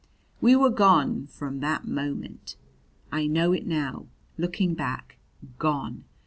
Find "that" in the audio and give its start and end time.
1.59-1.85